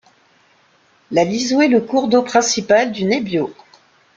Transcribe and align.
L'Aliso 1.11 1.61
est 1.61 1.67
le 1.67 1.79
cours 1.79 2.07
d'eau 2.07 2.23
principal 2.23 2.91
du 2.91 3.05
Nebbio. 3.05 3.53